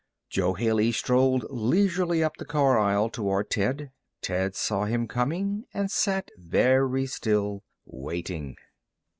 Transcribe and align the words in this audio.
Jo 0.31 0.53
Haley 0.53 0.91
strolled 0.91 1.45
leisurely 1.51 2.23
up 2.23 2.37
the 2.37 2.43
car 2.45 2.79
aisle 2.79 3.07
toward 3.11 3.51
Ted. 3.51 3.91
Ted 4.23 4.55
saw 4.55 4.85
him 4.85 5.07
coming 5.07 5.65
and 5.75 5.91
sat 5.91 6.31
very 6.39 7.05
still, 7.05 7.63
waiting. 7.85 8.55